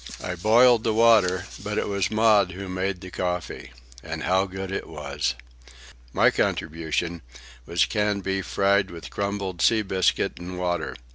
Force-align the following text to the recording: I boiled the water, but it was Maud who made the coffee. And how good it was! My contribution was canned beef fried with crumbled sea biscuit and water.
I 0.23 0.33
boiled 0.33 0.83
the 0.83 0.95
water, 0.95 1.45
but 1.61 1.77
it 1.77 1.87
was 1.87 2.09
Maud 2.09 2.53
who 2.53 2.67
made 2.67 3.01
the 3.01 3.11
coffee. 3.11 3.71
And 4.01 4.23
how 4.23 4.47
good 4.47 4.71
it 4.71 4.87
was! 4.87 5.35
My 6.11 6.31
contribution 6.31 7.21
was 7.67 7.85
canned 7.85 8.23
beef 8.23 8.47
fried 8.47 8.89
with 8.89 9.11
crumbled 9.11 9.61
sea 9.61 9.83
biscuit 9.83 10.39
and 10.39 10.57
water. 10.57 10.95